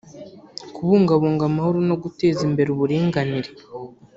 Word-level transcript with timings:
kubungabunga 0.75 1.43
amahoro 1.49 1.79
no 1.89 1.95
guteza 2.03 2.39
imbere 2.49 2.69
uburinganire 2.71 3.49